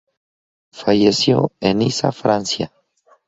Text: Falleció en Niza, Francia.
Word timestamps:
Falleció 0.71 1.51
en 1.59 1.77
Niza, 1.77 2.11
Francia. 2.11 2.73